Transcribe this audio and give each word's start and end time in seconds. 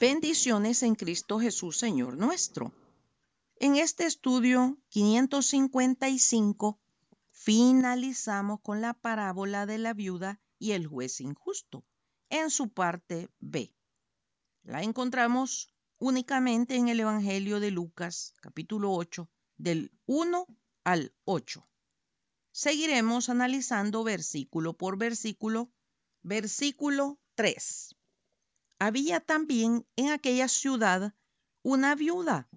Bendiciones 0.00 0.84
en 0.84 0.94
Cristo 0.94 1.40
Jesús, 1.40 1.76
Señor 1.76 2.16
nuestro. 2.16 2.72
En 3.56 3.74
este 3.74 4.06
estudio 4.06 4.78
555 4.90 6.78
finalizamos 7.32 8.60
con 8.60 8.80
la 8.80 8.94
parábola 8.94 9.66
de 9.66 9.78
la 9.78 9.94
viuda 9.94 10.40
y 10.56 10.70
el 10.70 10.86
juez 10.86 11.20
injusto 11.20 11.84
en 12.30 12.50
su 12.50 12.68
parte 12.68 13.28
B. 13.40 13.74
La 14.62 14.84
encontramos 14.84 15.74
únicamente 15.98 16.76
en 16.76 16.86
el 16.86 17.00
Evangelio 17.00 17.58
de 17.58 17.72
Lucas, 17.72 18.36
capítulo 18.40 18.92
8, 18.92 19.28
del 19.56 19.90
1 20.06 20.46
al 20.84 21.12
8. 21.24 21.68
Seguiremos 22.52 23.30
analizando 23.30 24.04
versículo 24.04 24.74
por 24.74 24.96
versículo. 24.96 25.72
Versículo 26.22 27.18
3. 27.34 27.97
Había 28.80 29.18
también 29.18 29.86
en 29.96 30.10
aquella 30.10 30.46
ciudad 30.46 31.12
una 31.62 31.96
viuda, 31.96 32.48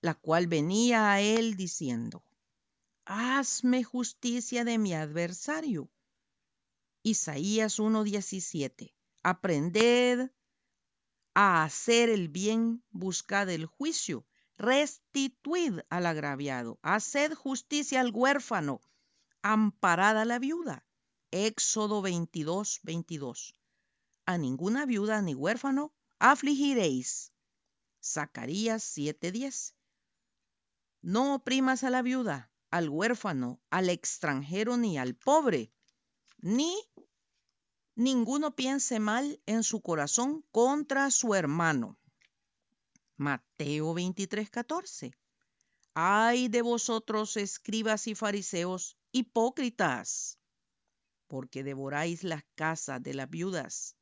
la 0.00 0.14
cual 0.14 0.48
venía 0.48 1.12
a 1.12 1.20
él 1.20 1.56
diciendo, 1.56 2.24
Hazme 3.04 3.84
justicia 3.84 4.64
de 4.64 4.78
mi 4.78 4.94
adversario. 4.94 5.88
Isaías 7.04 7.78
1.17. 7.78 8.94
Aprended 9.22 10.32
a 11.34 11.62
hacer 11.62 12.08
el 12.08 12.28
bien, 12.28 12.82
buscad 12.90 13.48
el 13.48 13.66
juicio, 13.66 14.26
restituid 14.58 15.80
al 15.88 16.06
agraviado, 16.06 16.80
haced 16.82 17.34
justicia 17.34 18.00
al 18.00 18.10
huérfano, 18.12 18.80
amparad 19.42 20.18
a 20.18 20.24
la 20.24 20.40
viuda. 20.40 20.84
Éxodo 21.30 22.02
22, 22.02 22.80
22 22.82 23.54
a 24.30 24.38
ninguna 24.38 24.86
viuda 24.86 25.20
ni 25.22 25.34
huérfano 25.34 25.92
afligiréis. 26.20 27.32
Zacarías 28.00 28.84
7:10. 28.96 29.74
No 31.02 31.34
oprimas 31.34 31.82
a 31.82 31.90
la 31.90 32.02
viuda, 32.02 32.48
al 32.70 32.88
huérfano, 32.88 33.60
al 33.70 33.88
extranjero 33.88 34.76
ni 34.76 34.98
al 34.98 35.16
pobre, 35.16 35.72
ni 36.38 36.72
ninguno 37.96 38.54
piense 38.54 39.00
mal 39.00 39.42
en 39.46 39.64
su 39.64 39.80
corazón 39.80 40.44
contra 40.52 41.10
su 41.10 41.34
hermano. 41.34 41.98
Mateo 43.16 43.94
23:14. 43.94 45.12
Ay 45.94 46.46
de 46.46 46.62
vosotros, 46.62 47.36
escribas 47.36 48.06
y 48.06 48.14
fariseos, 48.14 48.96
hipócritas, 49.10 50.38
porque 51.26 51.64
devoráis 51.64 52.22
las 52.22 52.44
casas 52.54 53.02
de 53.02 53.14
las 53.14 53.28
viudas 53.28 53.96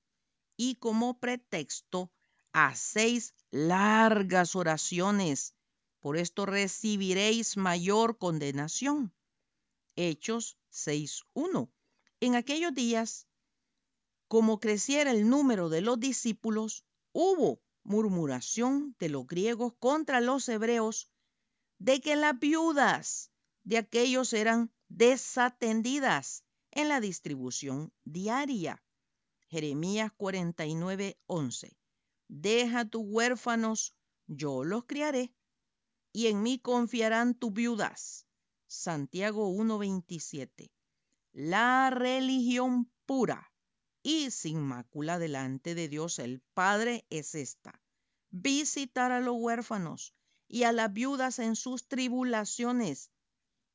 y 0.59 0.75
como 0.75 1.19
pretexto 1.19 2.13
hacéis 2.53 3.33
largas 3.51 4.57
oraciones. 4.57 5.55
Por 6.01 6.19
esto 6.19 6.45
recibiréis 6.45 7.57
mayor 7.57 8.19
condenación. 8.19 9.15
Hechos 9.97 10.59
6.1. 10.73 11.71
En 12.21 12.35
aquellos 12.35 12.75
días, 12.75 13.29
como 14.27 14.59
creciera 14.59 15.13
el 15.13 15.29
número 15.29 15.69
de 15.69 15.81
los 15.81 15.99
discípulos, 15.99 16.85
hubo 17.13 17.63
murmuración 17.85 18.97
de 18.99 19.09
los 19.09 19.27
griegos 19.27 19.75
contra 19.79 20.21
los 20.21 20.49
hebreos 20.49 21.09
de 21.79 22.01
que 22.01 22.17
las 22.17 22.39
viudas 22.39 23.31
de 23.63 23.79
aquellos 23.79 24.33
eran 24.33 24.73
desatendidas 24.89 26.43
en 26.73 26.89
la 26.89 27.01
distribución 27.01 27.93
diaria. 28.05 28.83
Jeremías 29.51 30.13
49, 30.17 31.19
11. 31.27 31.77
Deja 32.29 32.85
tus 32.85 33.03
huérfanos, 33.07 33.97
yo 34.27 34.63
los 34.63 34.85
criaré, 34.85 35.35
y 36.13 36.27
en 36.27 36.43
mí 36.43 36.59
confiarán 36.59 37.35
tus 37.35 37.53
viudas. 37.55 38.27
Santiago 38.67 39.49
1:27. 39.49 40.71
La 41.33 41.89
religión 41.91 42.93
pura 43.07 43.51
y 44.03 44.31
sin 44.31 44.61
mácula 44.61 45.19
delante 45.19 45.75
de 45.75 45.89
Dios 45.89 46.19
el 46.19 46.43
Padre 46.53 47.07
es 47.09 47.35
esta. 47.35 47.81
Visitar 48.31 49.13
a 49.13 49.21
los 49.21 49.37
huérfanos 49.39 50.15
y 50.47 50.65
a 50.65 50.73
las 50.73 50.93
viudas 50.93 51.39
en 51.39 51.57
sus 51.57 51.89
tribulaciones 51.89 53.11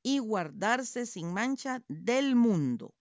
y 0.03 0.19
guardarse 0.19 1.07
sin 1.07 1.33
mancha 1.33 1.83
del 1.87 2.35
mundo. 2.35 2.93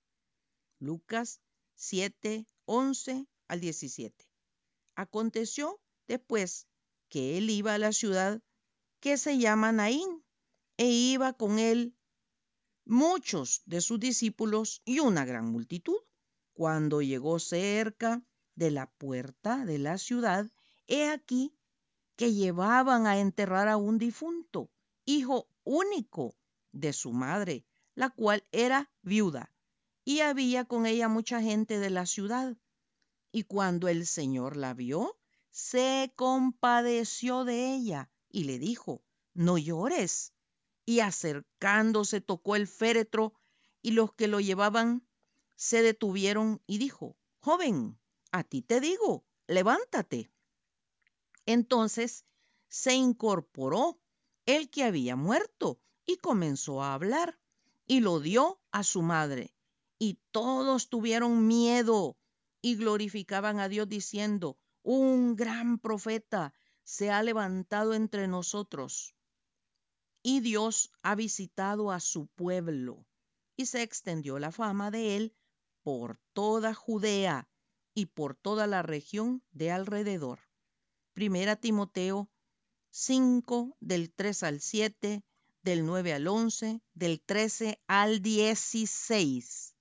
Lucas 0.78 1.42
7, 1.74 2.46
11 2.66 3.26
al 3.48 3.60
17. 3.60 4.28
Aconteció 4.94 5.80
después 6.06 6.66
que 7.08 7.38
él 7.38 7.50
iba 7.50 7.74
a 7.74 7.78
la 7.78 7.92
ciudad 7.92 8.42
que 9.00 9.16
se 9.16 9.38
llama 9.38 9.72
Naín, 9.72 10.24
e 10.76 10.86
iba 10.86 11.32
con 11.32 11.58
él 11.58 11.94
muchos 12.84 13.62
de 13.66 13.80
sus 13.80 14.00
discípulos 14.00 14.82
y 14.84 15.00
una 15.00 15.24
gran 15.24 15.46
multitud. 15.46 15.98
Cuando 16.52 17.02
llegó 17.02 17.38
cerca 17.38 18.22
de 18.54 18.70
la 18.70 18.90
puerta 18.90 19.64
de 19.64 19.78
la 19.78 19.98
ciudad, 19.98 20.50
he 20.86 21.08
aquí 21.08 21.54
que 22.16 22.32
llevaban 22.32 23.06
a 23.06 23.18
enterrar 23.18 23.68
a 23.68 23.76
un 23.76 23.98
difunto, 23.98 24.70
hijo 25.04 25.48
único 25.64 26.36
de 26.72 26.92
su 26.92 27.12
madre, 27.12 27.64
la 27.94 28.10
cual 28.10 28.44
era 28.52 28.90
viuda, 29.02 29.52
y 30.04 30.20
había 30.20 30.64
con 30.64 30.86
ella 30.86 31.08
mucha 31.08 31.40
gente 31.40 31.78
de 31.78 31.90
la 31.90 32.06
ciudad. 32.06 32.56
Y 33.30 33.44
cuando 33.44 33.88
el 33.88 34.06
Señor 34.06 34.56
la 34.56 34.74
vio, 34.74 35.18
se 35.50 36.12
compadeció 36.16 37.44
de 37.44 37.74
ella 37.74 38.10
y 38.28 38.44
le 38.44 38.58
dijo, 38.58 39.02
no 39.34 39.58
llores. 39.58 40.32
Y 40.84 41.00
acercándose 41.00 42.20
tocó 42.20 42.56
el 42.56 42.66
féretro 42.66 43.34
y 43.80 43.92
los 43.92 44.12
que 44.14 44.28
lo 44.28 44.40
llevaban 44.40 45.06
se 45.54 45.82
detuvieron 45.82 46.60
y 46.66 46.78
dijo, 46.78 47.16
joven, 47.38 47.98
a 48.32 48.42
ti 48.42 48.62
te 48.62 48.80
digo, 48.80 49.24
levántate. 49.46 50.30
Entonces 51.46 52.24
se 52.68 52.94
incorporó 52.94 54.00
el 54.46 54.70
que 54.70 54.84
había 54.84 55.14
muerto 55.14 55.80
y 56.04 56.16
comenzó 56.16 56.82
a 56.82 56.94
hablar 56.94 57.38
y 57.86 58.00
lo 58.00 58.20
dio 58.20 58.60
a 58.70 58.82
su 58.82 59.02
madre. 59.02 59.54
Y 60.04 60.18
todos 60.32 60.88
tuvieron 60.88 61.46
miedo 61.46 62.16
y 62.60 62.74
glorificaban 62.74 63.60
a 63.60 63.68
Dios 63.68 63.88
diciendo, 63.88 64.58
un 64.82 65.36
gran 65.36 65.78
profeta 65.78 66.52
se 66.82 67.12
ha 67.12 67.22
levantado 67.22 67.94
entre 67.94 68.26
nosotros. 68.26 69.14
Y 70.20 70.40
Dios 70.40 70.90
ha 71.02 71.14
visitado 71.14 71.92
a 71.92 72.00
su 72.00 72.26
pueblo 72.26 73.06
y 73.56 73.66
se 73.66 73.82
extendió 73.82 74.40
la 74.40 74.50
fama 74.50 74.90
de 74.90 75.14
él 75.14 75.36
por 75.84 76.18
toda 76.32 76.74
Judea 76.74 77.48
y 77.94 78.06
por 78.06 78.34
toda 78.34 78.66
la 78.66 78.82
región 78.82 79.44
de 79.52 79.70
alrededor. 79.70 80.40
Primera 81.12 81.54
Timoteo 81.54 82.28
5 82.90 83.76
del 83.78 84.12
3 84.12 84.42
al 84.42 84.60
7, 84.60 85.22
del 85.62 85.86
9 85.86 86.12
al 86.12 86.26
11, 86.26 86.82
del 86.92 87.20
13 87.20 87.80
al 87.86 88.20
16. 88.20 89.71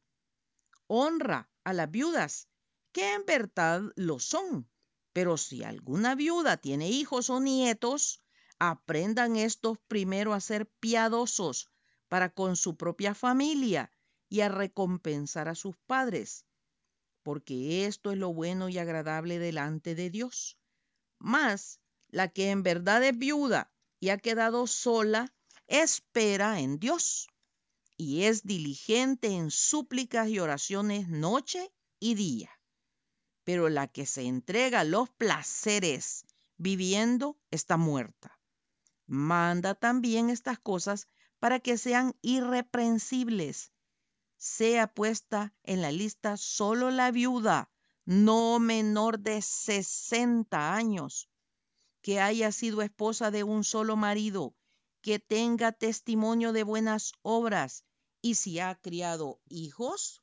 Honra 0.94 1.50
a 1.64 1.72
las 1.72 1.90
viudas 1.90 2.50
que 2.92 3.14
en 3.14 3.26
verdad 3.26 3.82
lo 3.96 4.20
son. 4.20 4.70
Pero 5.14 5.38
si 5.38 5.64
alguna 5.64 6.16
viuda 6.16 6.58
tiene 6.58 6.90
hijos 6.90 7.30
o 7.30 7.40
nietos, 7.40 8.20
aprendan 8.60 9.38
estos 9.38 9.78
primero 9.88 10.34
a 10.34 10.42
ser 10.42 10.70
piadosos 10.82 11.70
para 12.10 12.34
con 12.34 12.58
su 12.58 12.76
propia 12.76 13.16
familia 13.16 13.90
y 14.28 14.42
a 14.42 14.50
recompensar 14.50 15.48
a 15.48 15.56
sus 15.56 15.78
padres, 15.88 16.46
porque 17.24 17.86
esto 17.86 18.12
es 18.12 18.18
lo 18.18 18.34
bueno 18.34 18.68
y 18.68 18.78
agradable 18.78 19.40
delante 19.40 19.96
de 19.96 20.10
Dios. 20.10 20.58
Mas 21.20 21.80
la 22.10 22.28
que 22.28 22.50
en 22.50 22.64
verdad 22.64 23.02
es 23.02 23.18
viuda 23.18 23.72
y 24.02 24.10
ha 24.10 24.18
quedado 24.18 24.68
sola, 24.68 25.34
espera 25.68 26.60
en 26.60 26.80
Dios 26.80 27.31
y 27.98 28.24
es 28.24 28.44
diligente 28.44 29.28
en 29.28 29.52
súplicas 29.52 30.30
y 30.30 30.40
oraciones 30.40 31.10
noche 31.10 31.72
y 32.00 32.16
día 32.16 32.50
pero 33.44 33.70
la 33.70 33.88
que 33.88 34.06
se 34.06 34.24
entrega 34.24 34.82
a 34.82 34.84
los 34.84 35.10
placeres 35.10 36.26
viviendo 36.58 37.38
está 37.50 37.78
muerta. 37.78 38.40
Manda 39.08 39.76
también 39.76 40.30
estas 40.30 40.60
cosas 40.60 41.08
para 41.40 41.60
que 41.60 41.78
sean 41.78 42.16
irreprensibles. 42.22 43.72
Sea 44.38 44.88
puesta 44.88 45.54
en 45.64 45.82
la 45.82 45.92
lista 45.92 46.38
solo 46.38 46.92
la 46.92 47.12
viuda, 47.12 47.70
no 48.06 48.60
menor 48.60 49.20
de 49.20 49.42
60 49.42 50.74
años, 50.74 51.30
que 52.02 52.20
haya 52.20 52.52
sido 52.52 52.82
esposa 52.82 53.32
de 53.32 53.44
un 53.44 53.64
solo 53.64 53.96
marido, 53.96 54.56
que 55.02 55.20
tenga 55.20 55.72
testimonio 55.72 56.54
de 56.54 56.64
buenas 56.64 57.14
obras 57.22 57.86
y 58.22 58.36
si 58.36 58.60
ha 58.60 58.76
criado 58.76 59.42
hijos, 59.50 60.22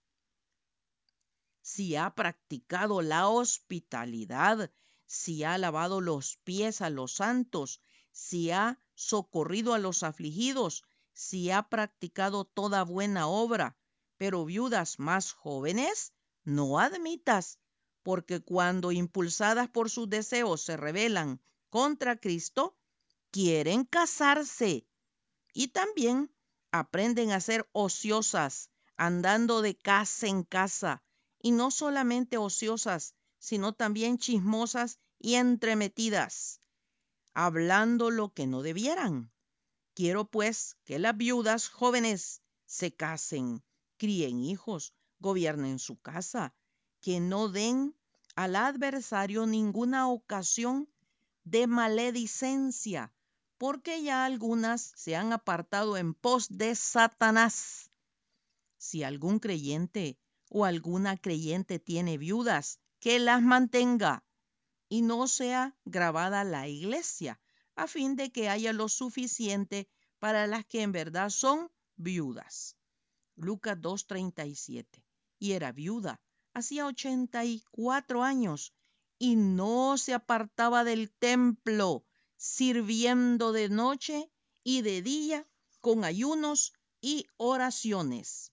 si 1.61 1.97
ha 1.97 2.15
practicado 2.15 3.03
la 3.03 3.29
hospitalidad, 3.29 4.71
si 5.07 5.45
ha 5.45 5.59
lavado 5.59 6.01
los 6.01 6.37
pies 6.45 6.81
a 6.81 6.91
los 6.91 7.13
santos, 7.13 7.81
si 8.13 8.51
ha 8.51 8.81
socorrido 8.95 9.75
a 9.75 9.79
los 9.79 10.03
afligidos, 10.03 10.85
si 11.13 11.51
ha 11.51 11.69
practicado 11.69 12.45
toda 12.45 12.85
buena 12.85 13.27
obra, 13.27 13.77
pero 14.17 14.45
viudas 14.45 14.99
más 14.99 15.33
jóvenes 15.33 16.15
no 16.45 16.79
admitas, 16.79 17.59
porque 18.03 18.41
cuando 18.41 18.93
impulsadas 18.93 19.69
por 19.69 19.91
sus 19.91 20.09
deseos 20.09 20.63
se 20.63 20.77
rebelan 20.77 21.43
contra 21.69 22.17
Cristo, 22.17 22.78
quieren 23.31 23.85
casarse 23.85 24.87
y 25.53 25.69
también 25.69 26.31
aprenden 26.71 27.33
a 27.33 27.41
ser 27.41 27.69
ociosas, 27.73 28.71
andando 28.97 29.63
de 29.63 29.77
casa 29.77 30.27
en 30.27 30.45
casa, 30.45 31.03
y 31.41 31.53
no 31.53 31.71
solamente 31.71 32.37
ociosas, 32.37 33.15
sino 33.39 33.73
también 33.73 34.19
chismosas 34.19 34.99
y 35.19 35.35
entremetidas, 35.35 36.61
hablando 37.35 38.11
lo 38.11 38.33
que 38.33 38.47
no 38.47 38.63
debieran. 38.63 39.33
Quiero 39.95 40.29
pues 40.31 40.77
que 40.85 40.99
las 40.99 41.17
viudas 41.17 41.69
jóvenes 41.69 42.43
se 42.67 42.95
casen, 42.95 43.63
críen 43.97 44.41
hijos, 44.41 44.95
gobiernen 45.19 45.79
su 45.79 45.99
casa, 46.01 46.55
que 47.01 47.21
no 47.21 47.49
den 47.49 47.97
al 48.35 48.57
adversario 48.57 49.47
ninguna 49.47 50.09
ocasión 50.09 50.89
de 51.45 51.67
maledicencia, 51.67 53.13
porque 53.59 54.03
ya 54.03 54.25
algunas 54.25 54.93
se 54.97 55.17
han 55.17 55.33
apartado 55.33 55.97
en 55.97 56.15
pos 56.15 56.47
de 56.51 56.75
Satanás. 56.75 57.91
Si 58.77 59.03
algún 59.03 59.41
creyente 59.41 60.19
o 60.49 60.65
alguna 60.65 61.17
creyente 61.17 61.79
tiene 61.79 62.17
viudas, 62.17 62.81
que 63.01 63.19
las 63.19 63.43
mantenga 63.43 64.25
y 64.89 65.03
no 65.03 65.29
sea 65.29 65.77
grabada 65.85 66.45
la 66.45 66.69
iglesia, 66.69 67.41
a 67.75 67.87
fin 67.87 68.17
de 68.17 68.31
que 68.31 68.49
haya 68.49 68.73
lo 68.73 68.89
suficiente 68.89 69.89
para 70.19 70.47
las 70.47 70.65
que 70.65 70.83
en 70.83 70.93
verdad 70.93 71.31
son 71.31 71.71
viudas. 71.97 72.77
Lucas 73.37 73.79
2.37. 73.79 75.05
Y 75.39 75.53
era 75.53 75.71
viuda, 75.73 76.21
hacía 76.55 76.87
84 76.87 78.25
años, 78.25 78.73
y 79.19 79.37
no 79.37 79.97
se 79.99 80.15
apartaba 80.15 80.85
del 80.85 81.11
templo, 81.13 82.05
sirviendo 82.39 83.53
de 83.53 83.69
noche 83.69 84.31
y 84.65 84.83
de 84.83 85.03
día 85.03 85.47
con 85.81 86.05
ayunos 86.05 86.73
y 87.01 87.27
oraciones. 87.37 88.53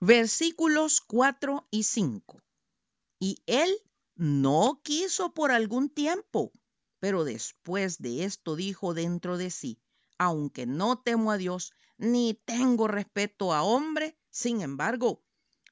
Versículos 0.00 1.00
4 1.00 1.66
y 1.70 1.82
5. 1.82 2.42
Y 3.18 3.42
él 3.46 3.76
no 4.14 4.80
quiso 4.82 5.34
por 5.34 5.50
algún 5.50 5.90
tiempo, 5.90 6.52
pero 7.00 7.24
después 7.24 7.98
de 7.98 8.24
esto 8.24 8.56
dijo 8.56 8.94
dentro 8.94 9.36
de 9.36 9.50
sí, 9.50 9.80
aunque 10.18 10.66
no 10.66 10.98
temo 11.00 11.32
a 11.32 11.36
Dios, 11.36 11.72
ni 11.98 12.34
tengo 12.34 12.88
respeto 12.88 13.52
a 13.52 13.62
hombre, 13.62 14.16
sin 14.30 14.60
embargo, 14.60 15.22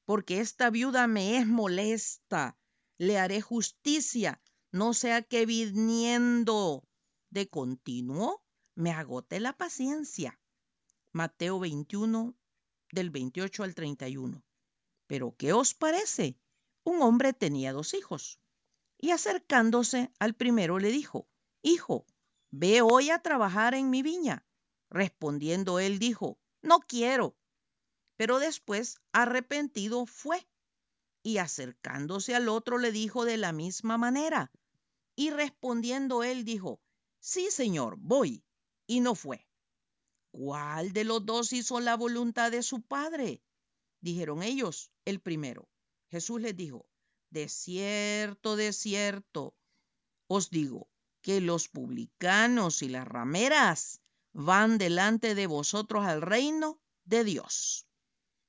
porque 0.05 0.39
esta 0.39 0.69
viuda 0.69 1.07
me 1.07 1.37
es 1.37 1.47
molesta, 1.47 2.57
le 2.97 3.17
haré 3.17 3.41
justicia, 3.41 4.41
no 4.71 4.93
sea 4.93 5.21
que 5.21 5.45
viniendo 5.45 6.87
de 7.29 7.49
continuo 7.49 8.43
me 8.75 8.91
agote 8.91 9.39
la 9.39 9.53
paciencia. 9.53 10.39
Mateo 11.11 11.59
21, 11.59 12.35
del 12.91 13.09
28 13.09 13.63
al 13.63 13.75
31. 13.75 14.43
Pero 15.07 15.35
¿qué 15.37 15.53
os 15.53 15.73
parece? 15.73 16.37
Un 16.83 17.01
hombre 17.01 17.33
tenía 17.33 17.73
dos 17.73 17.93
hijos 17.93 18.39
y 18.97 19.11
acercándose 19.11 20.11
al 20.19 20.33
primero 20.33 20.79
le 20.79 20.89
dijo, 20.89 21.27
Hijo, 21.61 22.05
ve 22.51 22.81
hoy 22.81 23.09
a 23.09 23.19
trabajar 23.19 23.73
en 23.75 23.89
mi 23.89 24.01
viña. 24.01 24.45
Respondiendo 24.89 25.79
él 25.79 25.99
dijo, 25.99 26.39
No 26.61 26.79
quiero. 26.79 27.35
Pero 28.17 28.39
después, 28.39 28.99
arrepentido, 29.11 30.05
fue. 30.05 30.47
Y 31.25 31.39
acercándose 31.39 32.35
al 32.35 32.49
otro 32.49 32.77
le 32.77 32.91
dijo 32.91 33.25
de 33.25 33.37
la 33.37 33.51
misma 33.51 33.97
manera. 33.97 34.51
Y 35.15 35.31
respondiendo 35.31 36.21
él 36.21 36.45
dijo, 36.45 36.79
Sí, 37.19 37.49
señor, 37.49 37.95
voy. 37.97 38.43
Y 38.85 38.99
no 38.99 39.15
fue. 39.15 39.47
¿Cuál 40.29 40.93
de 40.93 41.03
los 41.03 41.25
dos 41.25 41.51
hizo 41.51 41.79
la 41.79 41.97
voluntad 41.97 42.51
de 42.51 42.61
su 42.61 42.83
padre? 42.83 43.41
Dijeron 44.01 44.43
ellos, 44.43 44.91
el 45.03 45.19
primero. 45.19 45.67
Jesús 46.11 46.41
les 46.41 46.55
dijo, 46.55 46.85
de 47.31 47.49
cierto, 47.49 48.55
de 48.55 48.71
cierto, 48.71 49.55
os 50.27 50.51
digo 50.51 50.91
que 51.23 51.41
los 51.41 51.69
publicanos 51.69 52.83
y 52.83 52.89
las 52.89 53.07
rameras 53.07 53.99
van 54.31 54.77
delante 54.77 55.33
de 55.33 55.47
vosotros 55.47 56.05
al 56.05 56.21
reino 56.21 56.79
de 57.03 57.23
Dios. 57.23 57.87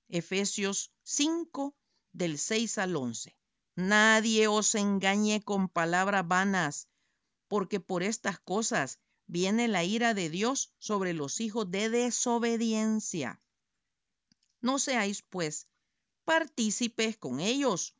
Efesios 0.08 0.92
5, 1.04 1.74
del 2.16 2.38
6 2.38 2.78
al 2.78 2.96
11. 2.96 3.36
Nadie 3.74 4.48
os 4.48 4.74
engañe 4.74 5.42
con 5.42 5.68
palabras 5.68 6.26
vanas, 6.26 6.88
porque 7.46 7.78
por 7.78 8.02
estas 8.02 8.40
cosas 8.40 8.98
viene 9.26 9.68
la 9.68 9.84
ira 9.84 10.14
de 10.14 10.30
Dios 10.30 10.72
sobre 10.78 11.12
los 11.12 11.40
hijos 11.40 11.70
de 11.70 11.90
desobediencia. 11.90 13.42
No 14.62 14.78
seáis, 14.78 15.22
pues, 15.22 15.68
partícipes 16.24 17.18
con 17.18 17.38
ellos, 17.38 17.94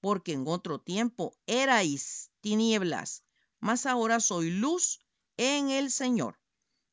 porque 0.00 0.32
en 0.32 0.48
otro 0.48 0.80
tiempo 0.80 1.36
erais 1.46 2.32
tinieblas, 2.40 3.22
mas 3.60 3.86
ahora 3.86 4.18
soy 4.18 4.50
luz 4.50 4.98
en 5.36 5.70
el 5.70 5.92
Señor. 5.92 6.40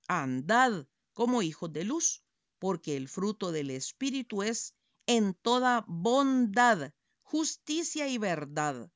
Andad 0.08 0.86
como 1.14 1.42
hijos 1.42 1.74
de 1.74 1.84
luz, 1.84 2.22
porque 2.60 2.96
el 2.96 3.10
fruto 3.10 3.52
del 3.52 3.72
Espíritu 3.72 4.44
es 4.44 4.76
en 5.12 5.34
toda 5.34 5.86
bondad, 5.88 6.94
justicia 7.24 8.08
y 8.08 8.20
verdad, 8.20 8.92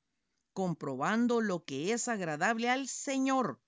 comprobando 0.54 1.42
lo 1.42 1.66
que 1.66 1.92
es 1.92 2.08
agradable 2.08 2.70
al 2.70 2.88
Señor, 2.88 3.60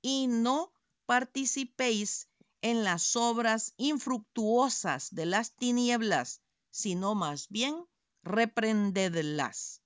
y 0.00 0.26
no 0.26 0.72
participéis 1.04 2.30
en 2.62 2.84
las 2.84 3.16
obras 3.16 3.74
infructuosas 3.76 5.10
de 5.14 5.26
las 5.26 5.54
tinieblas, 5.56 6.40
sino 6.70 7.14
más 7.14 7.50
bien 7.50 7.84
reprendedlas. 8.22 9.82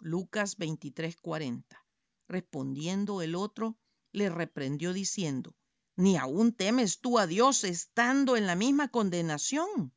Lucas 0.00 0.56
23:40. 0.56 1.86
Respondiendo 2.26 3.22
el 3.22 3.36
otro, 3.36 3.78
le 4.10 4.30
reprendió 4.30 4.92
diciendo, 4.92 5.54
¿ni 5.94 6.16
aún 6.16 6.52
temes 6.56 6.98
tú 7.00 7.20
a 7.20 7.28
Dios 7.28 7.62
estando 7.62 8.36
en 8.36 8.48
la 8.48 8.56
misma 8.56 8.88
condenación? 8.88 9.92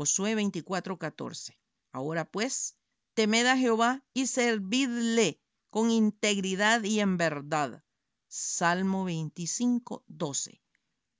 Josué 0.00 0.34
24:14. 0.34 1.58
Ahora 1.92 2.24
pues, 2.24 2.78
temed 3.12 3.44
a 3.44 3.58
Jehová 3.58 4.02
y 4.14 4.28
servidle 4.28 5.42
con 5.68 5.90
integridad 5.90 6.82
y 6.84 7.00
en 7.00 7.18
verdad. 7.18 7.84
Salmo 8.26 9.04
25:12. 9.04 10.62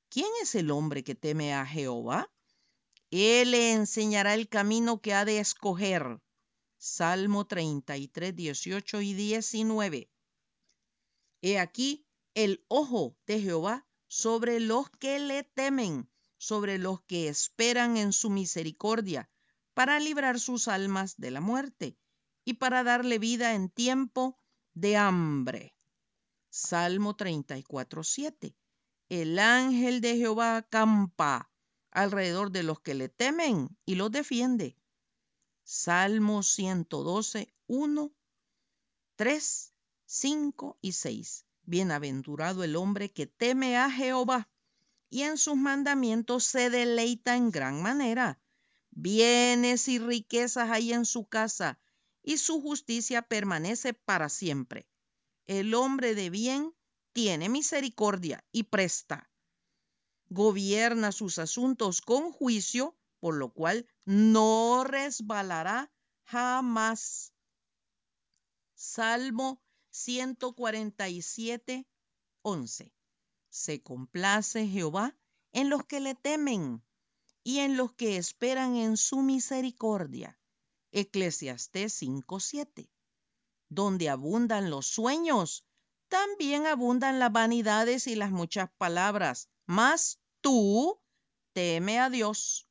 ¿Quién 0.08 0.28
es 0.40 0.54
el 0.54 0.70
hombre 0.70 1.04
que 1.04 1.14
teme 1.14 1.52
a 1.52 1.66
Jehová? 1.66 2.32
Él 3.10 3.50
le 3.50 3.74
enseñará 3.74 4.32
el 4.32 4.48
camino 4.48 5.02
que 5.02 5.12
ha 5.12 5.26
de 5.26 5.40
escoger. 5.40 6.22
Salmo 6.78 7.46
33, 7.46 8.34
18 8.34 9.02
y 9.02 9.12
19. 9.12 10.10
He 11.42 11.58
aquí 11.58 12.06
el 12.32 12.64
ojo 12.68 13.14
de 13.26 13.42
Jehová 13.42 13.86
sobre 14.06 14.58
los 14.58 14.88
que 14.88 15.18
le 15.18 15.42
temen, 15.42 16.10
sobre 16.40 16.78
los 16.78 17.02
que 17.02 17.28
esperan 17.28 17.98
en 17.98 18.14
su 18.14 18.30
misericordia, 18.30 19.28
para 19.74 20.00
librar 20.00 20.40
sus 20.40 20.68
almas 20.68 21.18
de 21.18 21.30
la 21.30 21.42
muerte 21.42 21.98
y 22.46 22.54
para 22.54 22.82
darle 22.82 23.18
vida 23.18 23.54
en 23.54 23.68
tiempo 23.68 24.38
de 24.72 24.96
hambre. 24.96 25.76
Salmo 26.48 27.14
34, 27.14 28.02
7. 28.02 28.56
El 29.10 29.38
ángel 29.38 30.00
de 30.00 30.16
Jehová 30.16 30.56
acampa 30.56 31.52
alrededor 31.90 32.50
de 32.50 32.62
los 32.62 32.80
que 32.80 32.94
le 32.94 33.10
temen 33.10 33.76
y 33.84 33.96
los 33.96 34.10
defiende. 34.10 34.78
Salmo 35.62 36.42
112, 36.42 37.54
1, 37.66 38.12
3, 39.16 39.74
5 40.06 40.78
y 40.80 40.92
6. 40.92 41.44
Bienaventurado 41.64 42.64
el 42.64 42.76
hombre 42.76 43.12
que 43.12 43.26
teme 43.26 43.76
a 43.76 43.90
Jehová 43.90 44.48
y 45.10 45.22
en 45.22 45.36
sus 45.36 45.56
mandamientos 45.56 46.44
se 46.44 46.70
deleita 46.70 47.36
en 47.36 47.50
gran 47.50 47.82
manera. 47.82 48.40
Bienes 48.90 49.88
y 49.88 49.98
riquezas 49.98 50.70
hay 50.70 50.92
en 50.92 51.04
su 51.04 51.26
casa 51.26 51.80
y 52.22 52.38
su 52.38 52.60
justicia 52.62 53.22
permanece 53.22 53.92
para 53.92 54.28
siempre. 54.28 54.88
El 55.46 55.74
hombre 55.74 56.14
de 56.14 56.30
bien 56.30 56.74
tiene 57.12 57.48
misericordia 57.48 58.44
y 58.52 58.64
presta. 58.64 59.30
Gobierna 60.28 61.10
sus 61.10 61.38
asuntos 61.38 62.00
con 62.00 62.30
juicio, 62.30 62.96
por 63.18 63.34
lo 63.34 63.52
cual 63.52 63.88
no 64.04 64.84
resbalará 64.84 65.90
jamás. 66.22 67.32
Salmo 68.74 69.60
147, 69.90 71.86
11. 72.42 72.92
Se 73.50 73.82
complace 73.82 74.66
Jehová 74.66 75.16
en 75.52 75.70
los 75.70 75.84
que 75.84 76.00
le 76.00 76.14
temen 76.14 76.82
y 77.42 77.58
en 77.58 77.76
los 77.76 77.92
que 77.92 78.16
esperan 78.16 78.76
en 78.76 78.96
su 78.96 79.22
misericordia. 79.22 80.38
Eclesiastés 80.92 81.92
5:7. 82.00 82.88
Donde 83.68 84.08
abundan 84.08 84.70
los 84.70 84.86
sueños, 84.86 85.64
también 86.08 86.66
abundan 86.66 87.18
las 87.18 87.32
vanidades 87.32 88.06
y 88.06 88.14
las 88.14 88.30
muchas 88.30 88.70
palabras. 88.78 89.48
Mas 89.66 90.20
tú 90.40 91.00
teme 91.52 91.98
a 92.00 92.10
Dios. 92.10 92.68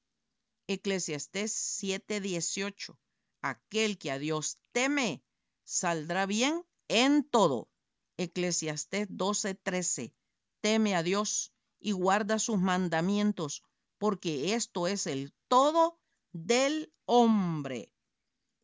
Eclesiastés 0.68 1.54
7:18. 1.54 3.00
Aquel 3.42 3.98
que 3.98 4.12
a 4.12 4.20
Dios 4.20 4.60
teme 4.72 5.24
saldrá 5.64 6.26
bien 6.26 6.66
en 6.90 7.24
todo. 7.24 7.70
Eclesiastés 8.18 9.08
12:13. 9.10 10.14
Teme 10.62 10.96
a 10.96 11.04
Dios 11.04 11.54
y 11.80 11.92
guarda 11.92 12.40
sus 12.40 12.60
mandamientos, 12.60 13.64
porque 13.98 14.54
esto 14.54 14.88
es 14.88 15.08
el 15.08 15.34
todo 15.48 16.00
del 16.32 16.94
hombre. 17.06 17.94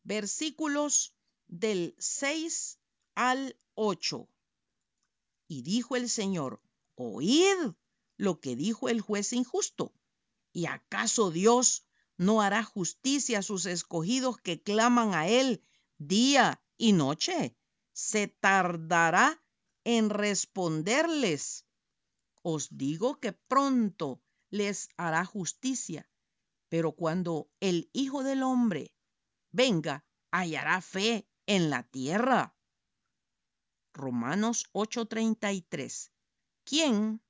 Versículos 0.02 1.14
del 1.46 1.94
6 1.98 2.78
al 3.14 3.58
8. 3.74 4.28
Y 5.48 5.62
dijo 5.62 5.96
el 5.96 6.08
Señor, 6.08 6.60
oíd 6.94 7.74
lo 8.16 8.40
que 8.40 8.56
dijo 8.56 8.88
el 8.88 9.00
juez 9.00 9.32
injusto. 9.32 9.92
¿Y 10.52 10.66
acaso 10.66 11.30
Dios 11.30 11.84
no 12.16 12.40
hará 12.40 12.64
justicia 12.64 13.40
a 13.40 13.42
sus 13.42 13.66
escogidos 13.66 14.38
que 14.38 14.62
claman 14.62 15.14
a 15.14 15.28
Él 15.28 15.62
día 15.98 16.62
y 16.78 16.92
noche? 16.92 17.56
¿Se 17.92 18.28
tardará 18.28 19.42
en 19.84 20.10
responderles? 20.10 21.65
Os 22.54 22.64
digo 22.84 23.08
que 23.22 23.32
pronto 23.52 24.22
les 24.50 24.88
hará 24.96 25.24
justicia, 25.24 26.08
pero 26.68 26.92
cuando 26.92 27.50
el 27.58 27.90
Hijo 27.92 28.22
del 28.22 28.44
Hombre 28.44 28.94
venga, 29.50 30.04
hallará 30.30 30.80
fe 30.80 31.28
en 31.46 31.70
la 31.70 31.82
tierra. 31.82 32.56
Romanos 33.92 34.58
8:33. 34.72 36.12
¿Quién 36.62 37.20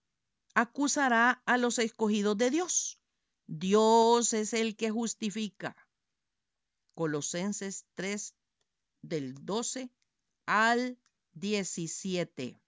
acusará 0.55 1.43
a 1.47 1.57
los 1.57 1.79
escogidos 1.79 2.37
de 2.37 2.51
Dios? 2.51 3.01
Dios 3.47 4.35
es 4.35 4.53
el 4.53 4.77
que 4.77 4.91
justifica. 4.91 5.89
Colosenses 6.95 7.87
3 7.95 8.35
del 9.01 9.47
12 9.47 9.91
al 10.45 10.99
17. 11.33 12.61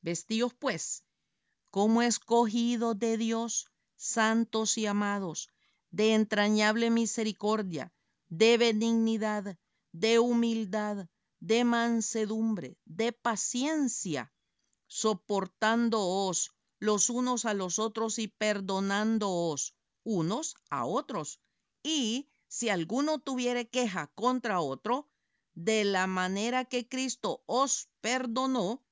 Vestíos 0.00 0.54
pues 0.54 1.04
como 1.70 2.02
escogidos 2.02 2.98
de 2.98 3.18
Dios, 3.18 3.66
santos 3.96 4.78
y 4.78 4.86
amados, 4.86 5.50
de 5.90 6.14
entrañable 6.14 6.90
misericordia, 6.90 7.92
de 8.28 8.58
benignidad, 8.58 9.58
de 9.92 10.18
humildad, 10.18 11.08
de 11.40 11.64
mansedumbre, 11.64 12.78
de 12.84 13.12
paciencia, 13.12 14.32
soportándoos 14.86 16.52
los 16.78 17.10
unos 17.10 17.44
a 17.44 17.54
los 17.54 17.78
otros 17.78 18.18
y 18.18 18.28
perdonándoos 18.28 19.74
unos 20.04 20.56
a 20.70 20.84
otros. 20.86 21.40
Y 21.82 22.30
si 22.46 22.68
alguno 22.68 23.18
tuviere 23.18 23.68
queja 23.68 24.08
contra 24.14 24.60
otro, 24.60 25.10
de 25.54 25.84
la 25.84 26.06
manera 26.06 26.64
que 26.64 26.88
Cristo 26.88 27.42
os 27.46 27.88
perdonó, 28.00 28.84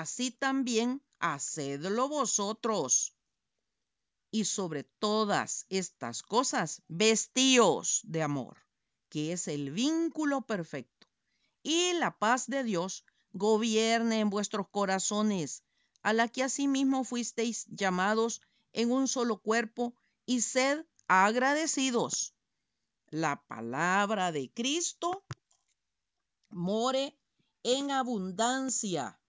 así 0.00 0.30
también 0.30 1.02
hacedlo 1.18 2.08
vosotros. 2.08 3.14
Y 4.30 4.44
sobre 4.44 4.84
todas 4.84 5.66
estas 5.68 6.22
cosas, 6.22 6.82
vestíos 6.88 8.00
de 8.04 8.22
amor, 8.22 8.56
que 9.08 9.32
es 9.32 9.48
el 9.48 9.70
vínculo 9.70 10.42
perfecto. 10.42 11.06
Y 11.62 11.92
la 11.94 12.18
paz 12.18 12.46
de 12.46 12.64
Dios 12.64 13.04
gobierne 13.32 14.20
en 14.20 14.30
vuestros 14.30 14.68
corazones, 14.70 15.62
a 16.02 16.12
la 16.12 16.28
que 16.28 16.42
asimismo 16.42 17.04
fuisteis 17.04 17.66
llamados 17.68 18.40
en 18.72 18.90
un 18.90 19.06
solo 19.08 19.40
cuerpo, 19.40 19.94
y 20.24 20.40
sed 20.40 20.86
agradecidos. 21.08 22.34
La 23.10 23.44
palabra 23.46 24.32
de 24.32 24.50
Cristo 24.52 25.24
more 26.48 27.18
en 27.62 27.90
abundancia 27.90 29.21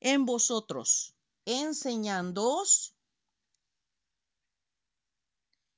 en 0.00 0.26
vosotros, 0.26 1.14
enseñándoos 1.44 2.94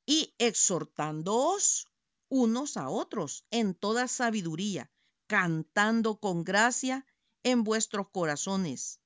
y 0.06 0.34
exhortándoos 0.38 1.86
unos 2.28 2.76
a 2.76 2.88
otros 2.88 3.44
en 3.50 3.74
toda 3.74 4.08
sabiduría, 4.08 4.90
cantando 5.26 6.18
con 6.18 6.44
gracia 6.44 7.06
en 7.42 7.64
vuestros 7.64 8.08
corazones 8.10 9.02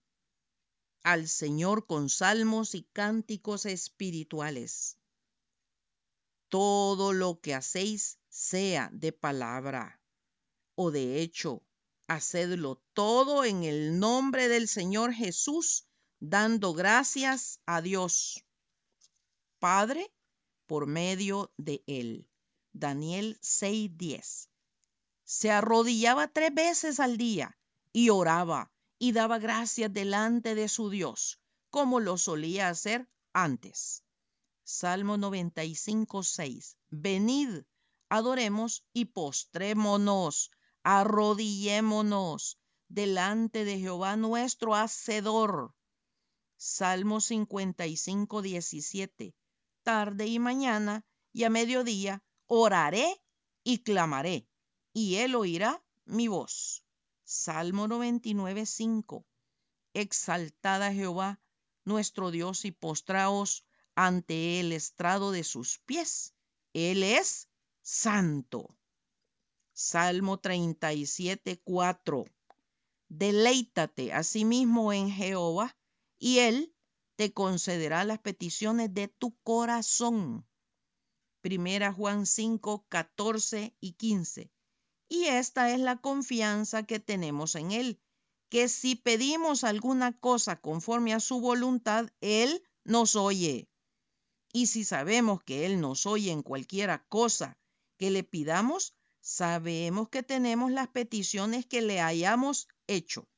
al 1.06 1.28
Señor 1.28 1.87
con 1.87 2.08
salmos 2.08 2.75
y 2.75 2.82
cánticos 2.82 3.64
espirituales. 3.64 4.99
Todo 6.49 7.12
lo 7.12 7.40
que 7.40 7.54
hacéis 7.54 8.18
sea 8.28 8.90
de 8.92 9.12
palabra 9.12 10.00
o 10.75 10.90
de 10.90 11.20
hecho 11.23 11.62
hacedlo 12.08 12.82
todo 12.92 13.44
en 13.44 13.64
el 13.64 13.98
nombre 13.98 14.48
del 14.48 14.68
Señor 14.68 15.12
Jesús, 15.12 15.86
dando 16.20 16.72
gracias 16.72 17.60
a 17.66 17.82
Dios 17.82 18.44
Padre 19.58 20.12
por 20.66 20.86
medio 20.86 21.52
de 21.56 21.82
él. 21.86 22.28
Daniel 22.72 23.38
6:10. 23.40 24.48
Se 25.25 25.50
arrodillaba 25.50 26.28
tres 26.28 26.54
veces 26.54 27.00
al 27.00 27.16
día 27.16 27.58
y 27.92 28.10
oraba 28.10 28.70
y 28.98 29.12
daba 29.12 29.38
gracias 29.38 29.92
delante 29.92 30.54
de 30.54 30.68
su 30.68 30.90
Dios, 30.90 31.40
como 31.70 32.00
lo 32.00 32.18
solía 32.18 32.68
hacer 32.68 33.08
antes. 33.32 34.04
Salmo 34.62 35.16
95:6. 35.16 36.76
Venid, 36.90 37.62
adoremos 38.08 38.84
y 38.92 39.06
postrémonos 39.06 40.50
arrodillémonos 40.86 42.60
delante 42.86 43.64
de 43.64 43.80
Jehová 43.80 44.14
nuestro 44.14 44.76
Hacedor. 44.76 45.74
Salmo 46.56 47.20
55, 47.20 48.40
17. 48.40 49.34
Tarde 49.82 50.26
y 50.26 50.38
mañana 50.38 51.04
y 51.32 51.42
a 51.42 51.50
mediodía 51.50 52.22
oraré 52.46 53.20
y 53.64 53.78
clamaré, 53.78 54.46
y 54.92 55.16
él 55.16 55.34
oirá 55.34 55.84
mi 56.04 56.28
voz. 56.28 56.84
Salmo 57.24 57.88
99, 57.88 58.64
5. 58.64 59.26
Exaltad 59.92 60.84
a 60.84 60.92
Jehová 60.92 61.40
nuestro 61.84 62.30
Dios 62.30 62.64
y 62.64 62.70
postraos 62.70 63.64
ante 63.96 64.60
el 64.60 64.70
estrado 64.70 65.32
de 65.32 65.42
sus 65.42 65.80
pies. 65.80 66.32
Él 66.74 67.02
es 67.02 67.48
santo. 67.82 68.76
Salmo 69.78 70.38
37, 70.38 71.61
4. 71.62 72.25
Deleítate 73.09 74.11
asimismo 74.14 74.90
en 74.95 75.11
Jehová 75.11 75.76
y 76.18 76.38
él 76.38 76.75
te 77.16 77.35
concederá 77.35 78.02
las 78.04 78.18
peticiones 78.18 78.95
de 78.95 79.09
tu 79.09 79.37
corazón. 79.42 80.49
Primera 81.42 81.92
Juan 81.92 82.25
5, 82.25 82.87
14 82.88 83.76
y 83.78 83.92
15. 83.92 84.50
Y 85.11 85.25
esta 85.25 85.71
es 85.71 85.78
la 85.78 86.00
confianza 86.00 86.85
que 86.85 86.99
tenemos 86.99 87.54
en 87.54 87.71
él, 87.71 88.00
que 88.49 88.71
si 88.71 88.95
pedimos 88.95 89.62
alguna 89.62 90.18
cosa 90.18 90.59
conforme 90.59 91.12
a 91.12 91.21
su 91.21 91.38
voluntad, 91.42 92.09
él 92.23 92.62
nos 92.85 93.14
oye. 93.14 93.68
Y 94.54 94.68
si 94.68 94.85
sabemos 94.85 95.42
que 95.42 95.66
él 95.66 95.83
nos 95.83 96.06
oye 96.06 96.30
en 96.30 96.42
cualquiera 96.42 97.06
cosa 97.09 97.59
que 97.99 98.11
le 98.11 98.25
pidamos, 98.25 98.95
sabemos 99.26 100.09
que 100.09 100.23
tenemos 100.23 100.71
las 100.71 100.87
peticiones 100.87 101.66
que 101.66 101.83
le 101.83 102.00
hayamos 102.00 102.68
hecho. 102.87 103.28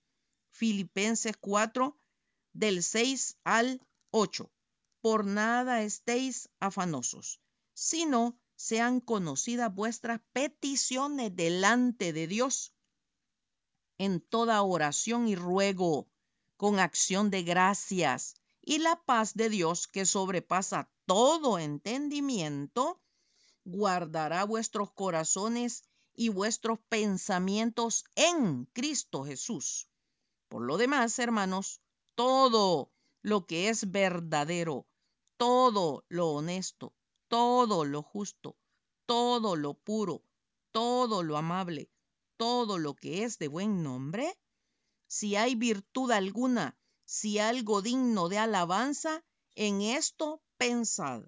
Filipenses 0.50 1.34
4, 1.40 1.98
del 2.52 2.82
6 2.82 3.38
al 3.42 3.80
8. 4.10 4.52
Por 5.00 5.24
nada 5.24 5.80
estéis 5.82 6.50
afanosos, 6.60 7.40
sino 7.72 8.38
sean 8.54 9.00
conocidas 9.00 9.74
vuestras 9.74 10.20
peticiones 10.34 11.34
delante 11.34 12.12
de 12.12 12.26
Dios 12.26 12.74
en 13.96 14.20
toda 14.20 14.60
oración 14.62 15.26
y 15.26 15.36
ruego, 15.36 16.06
con 16.58 16.80
acción 16.80 17.30
de 17.30 17.44
gracias, 17.44 18.34
y 18.60 18.76
la 18.76 19.02
paz 19.06 19.32
de 19.32 19.48
Dios 19.48 19.88
que 19.88 20.04
sobrepasa 20.04 20.90
todo 21.06 21.58
entendimiento, 21.58 23.00
guardará 23.68 24.44
vuestros 24.44 24.90
corazones 24.92 25.84
y 26.14 26.30
vuestros 26.30 26.78
pensamientos 26.88 28.04
en 28.14 28.64
Cristo 28.72 29.24
Jesús. 29.24 29.88
Por 30.48 30.62
lo 30.62 30.78
demás, 30.78 31.18
hermanos, 31.18 31.82
todo 32.14 32.90
lo 33.22 33.46
que 33.46 33.68
es 33.68 33.90
verdadero, 33.90 34.86
todo 35.36 36.04
lo 36.08 36.30
honesto, 36.30 36.94
todo 37.28 37.84
lo 37.84 38.02
justo, 38.02 38.56
todo 39.04 39.54
lo 39.54 39.74
puro, 39.74 40.24
todo 40.72 41.22
lo 41.22 41.36
amable, 41.36 41.90
todo 42.38 42.78
lo 42.78 42.94
que 42.94 43.24
es 43.24 43.38
de 43.38 43.48
buen 43.48 43.82
nombre, 43.82 44.38
si 45.08 45.36
hay 45.36 45.54
virtud 45.54 46.10
alguna, 46.10 46.78
si 47.04 47.38
algo 47.38 47.82
digno 47.82 48.30
de 48.30 48.38
alabanza, 48.38 49.22
en 49.54 49.82
esto 49.82 50.42
pensad. 50.56 51.22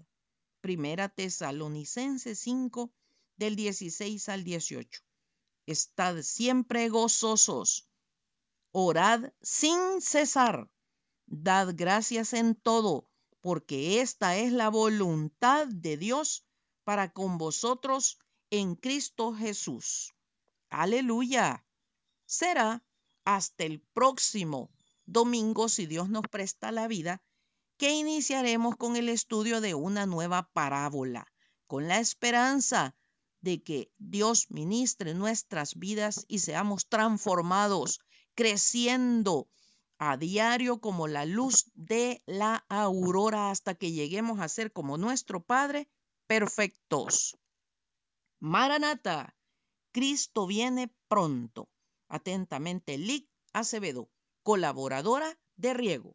Primera 0.60 1.08
Tesalonicenses 1.08 2.38
5, 2.38 2.92
del 3.36 3.56
16 3.56 4.28
al 4.28 4.44
18. 4.44 5.02
Estad 5.66 6.22
siempre 6.22 6.88
gozosos, 6.88 7.88
orad 8.70 9.32
sin 9.40 10.02
cesar, 10.02 10.70
dad 11.26 11.74
gracias 11.74 12.34
en 12.34 12.54
todo, 12.54 13.08
porque 13.40 14.00
esta 14.00 14.36
es 14.36 14.52
la 14.52 14.68
voluntad 14.68 15.66
de 15.66 15.96
Dios 15.96 16.44
para 16.84 17.12
con 17.12 17.38
vosotros 17.38 18.18
en 18.50 18.74
Cristo 18.74 19.32
Jesús. 19.32 20.14
Aleluya. 20.68 21.64
Será 22.26 22.84
hasta 23.24 23.64
el 23.64 23.80
próximo 23.80 24.70
domingo, 25.06 25.68
si 25.68 25.86
Dios 25.86 26.10
nos 26.10 26.22
presta 26.28 26.70
la 26.70 26.86
vida, 26.86 27.22
que 27.80 27.94
iniciaremos 27.94 28.76
con 28.76 28.96
el 28.96 29.08
estudio 29.08 29.62
de 29.62 29.74
una 29.74 30.04
nueva 30.04 30.50
parábola, 30.52 31.26
con 31.66 31.88
la 31.88 31.98
esperanza 31.98 32.94
de 33.40 33.62
que 33.62 33.90
Dios 33.96 34.50
ministre 34.50 35.14
nuestras 35.14 35.76
vidas 35.76 36.26
y 36.28 36.40
seamos 36.40 36.88
transformados, 36.88 38.00
creciendo 38.34 39.48
a 39.96 40.18
diario 40.18 40.78
como 40.82 41.08
la 41.08 41.24
luz 41.24 41.70
de 41.72 42.22
la 42.26 42.66
aurora 42.68 43.50
hasta 43.50 43.74
que 43.74 43.92
lleguemos 43.92 44.40
a 44.40 44.50
ser 44.50 44.74
como 44.74 44.98
nuestro 44.98 45.42
Padre, 45.42 45.88
perfectos. 46.26 47.38
Maranata, 48.40 49.34
Cristo 49.90 50.46
viene 50.46 50.94
pronto. 51.08 51.70
Atentamente, 52.08 52.98
Lic 52.98 53.26
Acevedo, 53.54 54.10
colaboradora 54.42 55.38
de 55.56 55.72
Riego. 55.72 56.14